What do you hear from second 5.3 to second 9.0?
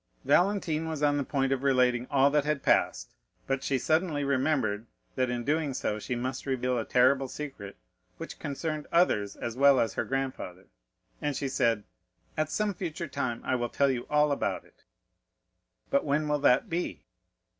doing so she must reveal a terrible secret which concerned